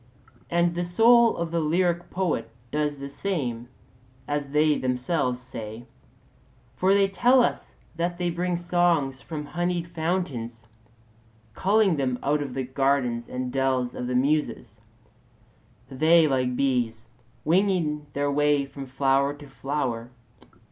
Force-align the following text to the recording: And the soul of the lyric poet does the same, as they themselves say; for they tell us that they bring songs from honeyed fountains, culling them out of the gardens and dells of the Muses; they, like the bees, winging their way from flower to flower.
And 0.49 0.73
the 0.73 0.83
soul 0.83 1.37
of 1.37 1.51
the 1.51 1.59
lyric 1.59 2.09
poet 2.09 2.49
does 2.71 2.97
the 2.97 3.07
same, 3.07 3.67
as 4.27 4.47
they 4.49 4.75
themselves 4.75 5.39
say; 5.39 5.85
for 6.75 6.95
they 6.95 7.07
tell 7.07 7.43
us 7.43 7.75
that 7.97 8.17
they 8.17 8.31
bring 8.31 8.57
songs 8.57 9.21
from 9.21 9.45
honeyed 9.45 9.87
fountains, 9.87 10.65
culling 11.53 11.97
them 11.97 12.17
out 12.23 12.41
of 12.41 12.55
the 12.55 12.63
gardens 12.63 13.29
and 13.29 13.51
dells 13.51 13.93
of 13.93 14.07
the 14.07 14.15
Muses; 14.15 14.79
they, 15.87 16.27
like 16.27 16.49
the 16.49 16.55
bees, 16.55 17.05
winging 17.45 18.07
their 18.13 18.31
way 18.31 18.65
from 18.65 18.87
flower 18.87 19.35
to 19.35 19.47
flower. 19.47 20.09